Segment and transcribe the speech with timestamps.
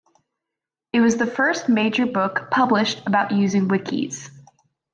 [0.93, 4.31] It was the first major book published about using wikis.